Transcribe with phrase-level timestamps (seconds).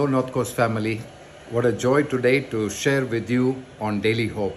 [0.00, 1.00] Hello, North Coast family.
[1.50, 4.56] What a joy today to share with you on Daily Hope.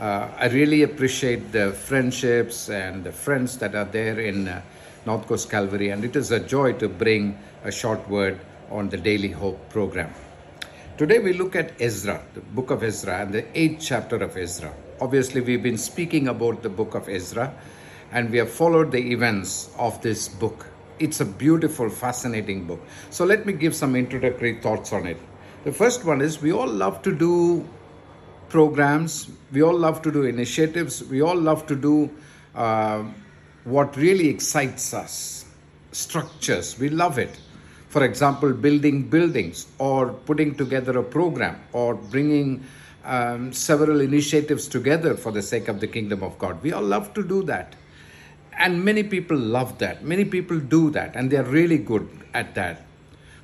[0.00, 4.62] Uh, I really appreciate the friendships and the friends that are there in uh,
[5.04, 8.40] North Coast Calvary, and it is a joy to bring a short word
[8.70, 10.14] on the Daily Hope program.
[10.96, 14.72] Today we look at Ezra, the book of Ezra, and the eighth chapter of Ezra.
[15.02, 17.52] Obviously, we've been speaking about the book of Ezra,
[18.10, 20.66] and we have followed the events of this book
[20.98, 22.80] it's a beautiful, fascinating book.
[23.10, 25.18] So let me give some introductory thoughts on it.
[25.64, 27.68] The first one is we all love to do
[28.48, 32.10] programs, we all love to do initiatives, we all love to do
[32.54, 33.04] uh,
[33.64, 35.44] what really excites us
[35.92, 36.78] structures.
[36.78, 37.36] We love it.
[37.88, 42.64] For example, building buildings or putting together a program or bringing
[43.04, 46.62] um, several initiatives together for the sake of the kingdom of God.
[46.62, 47.74] We all love to do that
[48.58, 50.04] and many people love that.
[50.04, 52.82] Many people do that and they are really good at that.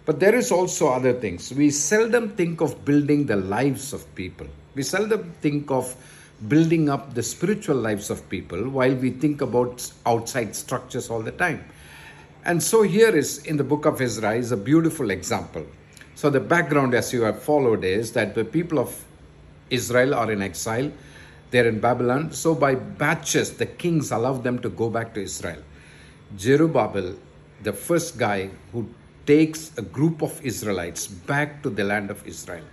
[0.04, 1.52] But there is also other things.
[1.52, 4.46] We seldom think of building the lives of people.
[4.74, 5.94] We seldom think of
[6.48, 11.30] building up the spiritual lives of people while we think about outside structures all the
[11.30, 11.64] time.
[12.44, 15.64] And so here is in the book of Ezra is a beautiful example.
[16.16, 19.04] So the background as you have followed is that the people of
[19.70, 20.90] Israel are in exile
[21.52, 22.32] they're in Babylon.
[22.32, 25.62] So by batches, the kings allowed them to go back to Israel.
[26.38, 27.14] Zerubbabel,
[27.62, 28.88] the first guy who
[29.26, 32.64] takes a group of Israelites back to the land of Israel,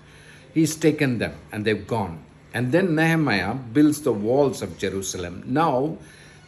[0.54, 2.24] he's taken them and they've gone.
[2.54, 5.44] And then Nehemiah builds the walls of Jerusalem.
[5.46, 5.98] Now,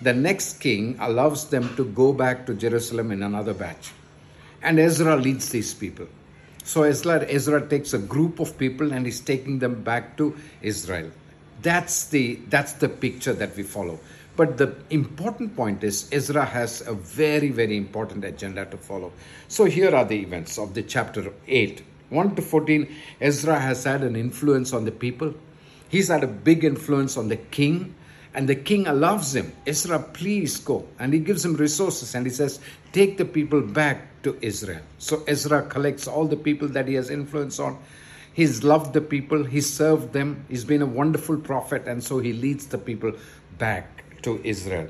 [0.02, 3.92] the next king allows them to go back to Jerusalem in another batch.
[4.64, 6.08] And Ezra leads these people.
[6.64, 11.12] So Ezra, Ezra takes a group of people and he's taking them back to Israel.
[11.62, 14.00] That's the that's the picture that we follow.
[14.36, 19.12] But the important point is Ezra has a very, very important agenda to follow.
[19.48, 21.84] So here are the events of the chapter 8.
[22.10, 25.34] 1 to 14, Ezra has had an influence on the people.
[25.90, 27.94] He's had a big influence on the king,
[28.34, 30.88] and the king allows him, Ezra, please go.
[31.00, 32.60] And he gives him resources and he says,
[32.94, 34.82] Take the people back to Israel.
[35.00, 37.78] So Ezra collects all the people that he has influence on
[38.34, 42.32] He's loved the people, he served them, he's been a wonderful prophet, and so he
[42.32, 43.12] leads the people
[43.58, 44.88] back to Israel.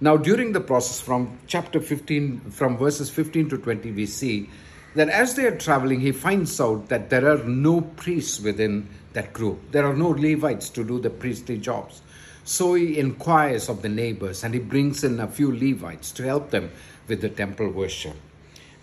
[0.00, 4.48] Now, during the process from chapter 15, from verses 15 to 20, we see
[4.94, 9.32] that as they are traveling, he finds out that there are no priests within that
[9.32, 9.58] group.
[9.72, 12.02] There are no Levites to do the priestly jobs.
[12.44, 16.50] So he inquires of the neighbors and he brings in a few Levites to help
[16.50, 16.70] them
[17.06, 18.16] with the temple worship.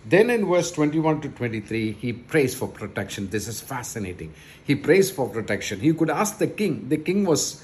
[0.08, 3.28] Then in verse 21 to 23, he prays for protection.
[3.28, 4.32] This is fascinating.
[4.64, 5.80] He prays for protection.
[5.80, 6.88] He could ask the king.
[6.88, 7.62] The king was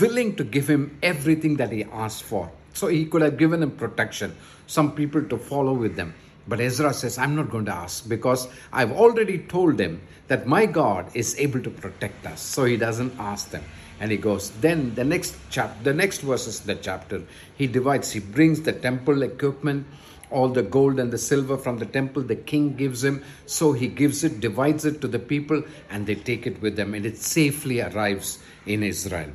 [0.00, 2.50] willing to give him everything that he asked for.
[2.72, 4.34] So he could have given him protection,
[4.66, 6.14] some people to follow with them.
[6.48, 10.64] But Ezra says, I'm not going to ask because I've already told them that my
[10.64, 12.40] God is able to protect us.
[12.40, 13.64] So he doesn't ask them.
[14.00, 17.22] And he goes, then the next chapter, the next verses the chapter,
[17.56, 19.86] he divides, he brings the temple equipment,
[20.30, 23.22] all the gold and the silver from the temple the king gives him.
[23.46, 26.94] So he gives it divides it to the people and they take it with them
[26.94, 29.30] and it safely arrives in israel.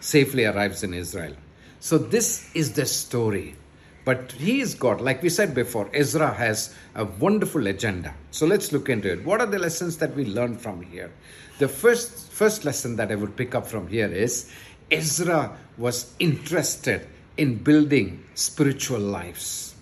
[0.00, 1.34] Safely arrives in israel.
[1.80, 3.56] So this is the story.
[4.04, 5.00] But he is god.
[5.00, 8.14] Like we said before ezra has a wonderful agenda.
[8.30, 9.24] So let's look into it.
[9.24, 11.10] What are the lessons that we learn from here?
[11.58, 14.50] The first first lesson that i would pick up from here is
[14.90, 19.73] ezra was interested in building spiritual lives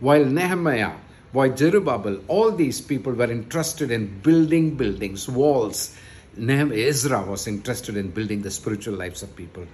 [0.00, 0.92] while Nehemiah,
[1.32, 5.96] while Zerubbabel, all these people were interested in building buildings, walls.
[6.36, 9.66] Nehemiah, Ezra was interested in building the spiritual lives of people.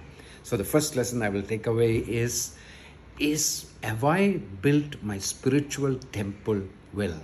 [0.43, 2.55] So the first lesson I will take away is,
[3.19, 6.61] is have I built my spiritual temple
[6.93, 7.19] well?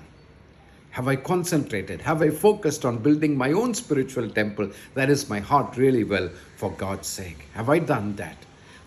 [0.91, 2.01] Have I concentrated?
[2.01, 4.71] Have I focused on building my own spiritual temple?
[4.93, 7.47] That is my heart really well for God's sake.
[7.53, 8.37] Have I done that?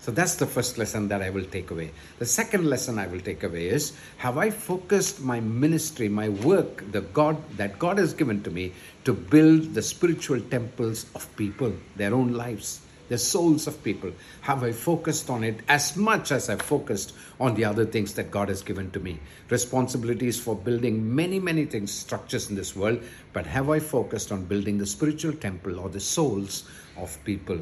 [0.04, 1.90] So that's the first lesson that I will take away.
[2.18, 6.84] The second lesson I will take away is have I focused my ministry, my work,
[6.92, 11.72] the God that God has given to me to build the spiritual temples of people,
[11.96, 14.12] their own lives, the souls of people.
[14.42, 18.30] Have I focused on it as much as I've focused on the other things that
[18.30, 19.18] God has given to me?
[19.48, 23.02] Responsibilities for building many, many things, structures in this world,
[23.32, 26.68] but have I focused on building the spiritual temple or the souls
[26.98, 27.60] of people?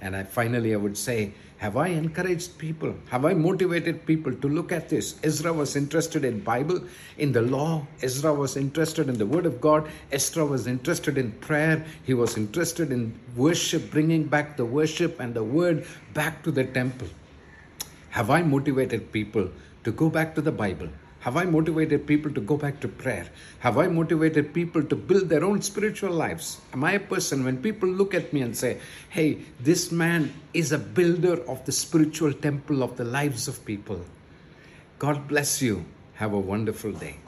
[0.00, 2.94] And I finally I would say, have I encouraged people?
[3.08, 5.18] Have I motivated people to look at this?
[5.24, 6.80] Ezra was interested in Bible,
[7.18, 7.84] in the law.
[8.00, 9.88] Ezra was interested in the word of God.
[10.12, 11.84] Ezra was interested in prayer.
[12.04, 15.84] He was interested in worship, bringing back the worship and the word
[16.14, 17.08] back to the temple.
[18.10, 19.50] Have I motivated people
[19.82, 20.88] to go back to the Bible?
[21.28, 23.28] Have I motivated people to go back to prayer?
[23.58, 26.58] Have I motivated people to build their own spiritual lives?
[26.72, 28.80] Am I a person when people look at me and say,
[29.10, 34.00] hey, this man is a builder of the spiritual temple of the lives of people?
[34.98, 35.84] God bless you.
[36.14, 37.18] Have a wonderful day.